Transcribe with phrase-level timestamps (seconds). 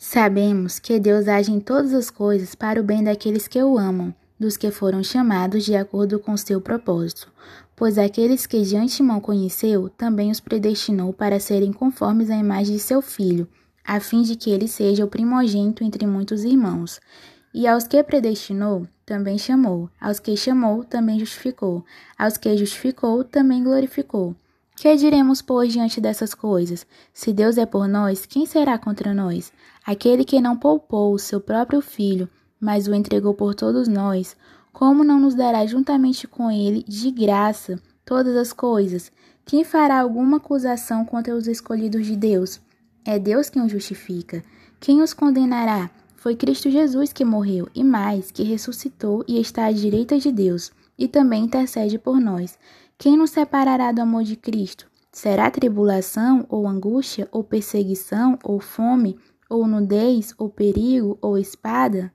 [0.00, 4.14] Sabemos que Deus age em todas as coisas para o bem daqueles que o amam,
[4.38, 7.28] dos que foram chamados de acordo com seu propósito.
[7.74, 12.80] Pois aqueles que de antemão conheceu, também os predestinou para serem conformes à imagem de
[12.80, 13.48] seu Filho,
[13.84, 17.00] a fim de que ele seja o primogênito entre muitos irmãos.
[17.52, 19.90] E aos que predestinou, também chamou.
[20.00, 21.84] Aos que chamou, também justificou.
[22.16, 24.36] Aos que justificou, também glorificou.
[24.80, 26.86] Que diremos, pois, diante dessas coisas?
[27.12, 29.52] Se Deus é por nós, quem será contra nós?
[29.84, 32.28] Aquele que não poupou o seu próprio filho,
[32.60, 34.36] mas o entregou por todos nós,
[34.72, 39.10] como não nos dará juntamente com ele, de graça, todas as coisas?
[39.44, 42.60] Quem fará alguma acusação contra os escolhidos de Deus?
[43.04, 44.44] É Deus quem os justifica.
[44.78, 45.90] Quem os condenará?
[46.14, 50.70] Foi Cristo Jesus que morreu, e mais, que ressuscitou e está à direita de Deus,
[50.96, 52.56] e também intercede por nós.
[53.00, 54.90] Quem nos separará do amor de Cristo?
[55.12, 59.16] Será tribulação, ou angústia, ou perseguição, ou fome,
[59.48, 62.12] ou nudez, ou perigo, ou espada?